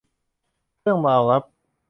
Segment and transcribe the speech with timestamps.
[0.81, 1.43] เรื่องราวลับ